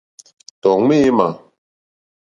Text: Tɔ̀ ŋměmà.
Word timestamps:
Tɔ̀ 0.61 0.75
ŋměmà. 0.81 1.27